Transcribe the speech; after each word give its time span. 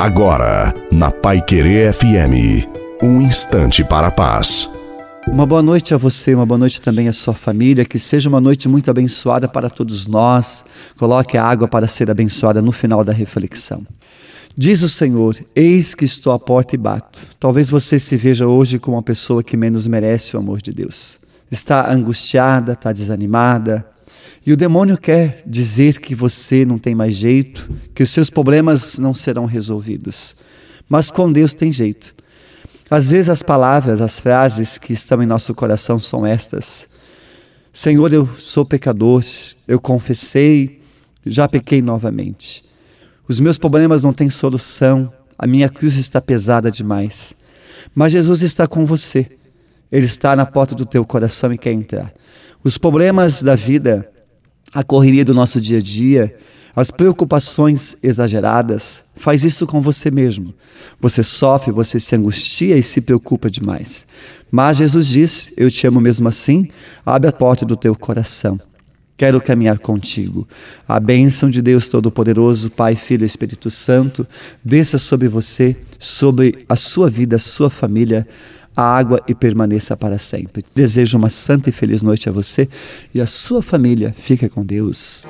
Agora, 0.00 0.72
na 0.90 1.10
Pai 1.10 1.42
Querer 1.42 1.92
FM, 1.92 2.66
um 3.02 3.20
instante 3.20 3.84
para 3.84 4.06
a 4.06 4.10
paz. 4.10 4.66
Uma 5.28 5.44
boa 5.44 5.62
noite 5.62 5.92
a 5.92 5.98
você, 5.98 6.34
uma 6.34 6.46
boa 6.46 6.56
noite 6.56 6.80
também 6.80 7.06
à 7.06 7.12
sua 7.12 7.34
família. 7.34 7.84
Que 7.84 7.98
seja 7.98 8.26
uma 8.26 8.40
noite 8.40 8.66
muito 8.66 8.90
abençoada 8.90 9.46
para 9.46 9.68
todos 9.68 10.06
nós. 10.06 10.64
Coloque 10.98 11.36
a 11.36 11.44
água 11.44 11.68
para 11.68 11.86
ser 11.86 12.10
abençoada 12.10 12.62
no 12.62 12.72
final 12.72 13.04
da 13.04 13.12
reflexão. 13.12 13.86
Diz 14.56 14.80
o 14.80 14.88
Senhor: 14.88 15.36
Eis 15.54 15.94
que 15.94 16.06
estou 16.06 16.32
à 16.32 16.38
porta 16.38 16.74
e 16.74 16.78
bato. 16.78 17.20
Talvez 17.38 17.68
você 17.68 17.98
se 17.98 18.16
veja 18.16 18.46
hoje 18.46 18.78
como 18.78 18.96
uma 18.96 19.02
pessoa 19.02 19.42
que 19.42 19.54
menos 19.54 19.86
merece 19.86 20.34
o 20.34 20.40
amor 20.40 20.62
de 20.62 20.72
Deus. 20.72 21.18
Está 21.50 21.92
angustiada, 21.92 22.72
está 22.72 22.90
desanimada, 22.90 23.86
e 24.44 24.52
o 24.52 24.56
demônio 24.56 24.96
quer 24.98 25.42
dizer 25.46 26.00
que 26.00 26.14
você 26.14 26.64
não 26.64 26.78
tem 26.78 26.94
mais 26.94 27.14
jeito, 27.14 27.70
que 27.94 28.02
os 28.02 28.10
seus 28.10 28.30
problemas 28.30 28.98
não 28.98 29.12
serão 29.12 29.44
resolvidos. 29.44 30.34
Mas 30.88 31.10
com 31.10 31.30
Deus 31.30 31.52
tem 31.52 31.70
jeito. 31.70 32.14
Às 32.90 33.10
vezes 33.10 33.28
as 33.28 33.42
palavras, 33.42 34.00
as 34.00 34.18
frases 34.18 34.78
que 34.78 34.92
estão 34.92 35.22
em 35.22 35.26
nosso 35.26 35.54
coração 35.54 36.00
são 36.00 36.26
estas: 36.26 36.88
Senhor, 37.72 38.12
eu 38.12 38.26
sou 38.26 38.64
pecador, 38.64 39.22
eu 39.68 39.78
confessei, 39.78 40.80
já 41.24 41.46
pequei 41.46 41.82
novamente. 41.82 42.64
Os 43.28 43.38
meus 43.38 43.58
problemas 43.58 44.02
não 44.02 44.12
têm 44.12 44.28
solução, 44.30 45.12
a 45.38 45.46
minha 45.46 45.68
cruz 45.68 45.94
está 45.96 46.20
pesada 46.20 46.70
demais. 46.70 47.36
Mas 47.94 48.12
Jesus 48.12 48.42
está 48.42 48.66
com 48.66 48.84
você. 48.84 49.30
Ele 49.92 50.06
está 50.06 50.34
na 50.34 50.46
porta 50.46 50.74
do 50.74 50.84
teu 50.84 51.04
coração 51.04 51.52
e 51.52 51.58
quer 51.58 51.72
entrar. 51.72 52.12
Os 52.62 52.76
problemas 52.76 53.42
da 53.42 53.54
vida 53.54 54.10
a 54.72 54.82
correria 54.82 55.24
do 55.24 55.34
nosso 55.34 55.60
dia 55.60 55.78
a 55.78 55.82
dia, 55.82 56.34
as 56.74 56.90
preocupações 56.90 57.96
exageradas, 58.02 59.04
faz 59.16 59.44
isso 59.44 59.66
com 59.66 59.80
você 59.80 60.10
mesmo. 60.10 60.54
Você 61.00 61.22
sofre, 61.22 61.72
você 61.72 61.98
se 61.98 62.14
angustia 62.14 62.76
e 62.76 62.82
se 62.82 63.00
preocupa 63.00 63.50
demais. 63.50 64.06
Mas 64.50 64.78
Jesus 64.78 65.06
diz: 65.08 65.52
Eu 65.56 65.70
te 65.70 65.86
amo 65.86 66.00
mesmo 66.00 66.28
assim, 66.28 66.68
abre 67.04 67.28
a 67.28 67.32
porta 67.32 67.66
do 67.66 67.76
teu 67.76 67.94
coração. 67.96 68.58
Quero 69.20 69.38
caminhar 69.38 69.78
contigo. 69.78 70.48
A 70.88 70.98
bênção 70.98 71.50
de 71.50 71.60
Deus 71.60 71.88
Todo-Poderoso, 71.88 72.70
Pai, 72.70 72.96
Filho 72.96 73.22
e 73.22 73.26
Espírito 73.26 73.70
Santo, 73.70 74.26
desça 74.64 74.96
sobre 74.96 75.28
você, 75.28 75.76
sobre 75.98 76.64
a 76.66 76.74
sua 76.74 77.10
vida, 77.10 77.36
a 77.36 77.38
sua 77.38 77.68
família 77.68 78.26
a 78.74 78.82
água 78.82 79.20
e 79.28 79.34
permaneça 79.34 79.94
para 79.94 80.16
sempre. 80.16 80.64
Desejo 80.74 81.18
uma 81.18 81.28
santa 81.28 81.68
e 81.68 81.72
feliz 81.72 82.00
noite 82.00 82.30
a 82.30 82.32
você 82.32 82.66
e 83.12 83.20
a 83.20 83.26
sua 83.26 83.62
família. 83.62 84.14
Fique 84.16 84.48
com 84.48 84.64
Deus. 84.64 85.18